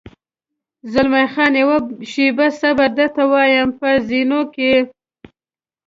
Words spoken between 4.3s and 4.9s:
کې.